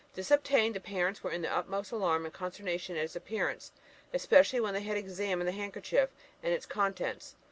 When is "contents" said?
6.65-7.35